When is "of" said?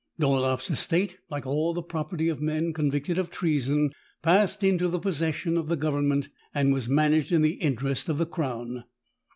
2.27-2.41, 3.19-3.29, 5.59-5.67, 8.09-8.17